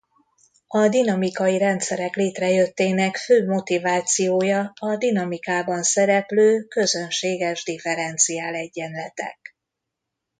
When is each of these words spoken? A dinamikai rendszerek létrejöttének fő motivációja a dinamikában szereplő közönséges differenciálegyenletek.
A 0.67 0.87
dinamikai 0.87 1.57
rendszerek 1.57 2.15
létrejöttének 2.15 3.17
fő 3.17 3.45
motivációja 3.45 4.73
a 4.75 4.95
dinamikában 4.95 5.83
szereplő 5.83 6.61
közönséges 6.67 7.63
differenciálegyenletek. 7.63 9.55